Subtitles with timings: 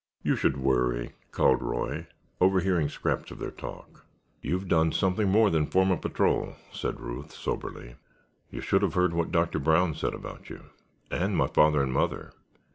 [0.23, 2.07] "You should worry," called Roy,
[2.41, 4.03] overhearing scraps of their talk.
[4.41, 7.97] "You've done something more than form a patrol," Ruth said, soberly.
[8.49, 9.59] "You should have heard what Dr.
[9.59, 12.31] Brown said about you—and my father and mother.